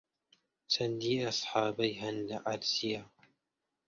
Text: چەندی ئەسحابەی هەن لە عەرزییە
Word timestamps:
چەندی 0.71 1.15
ئەسحابەی 1.25 1.93
هەن 2.01 2.17
لە 2.29 2.37
عەرزییە 2.47 3.03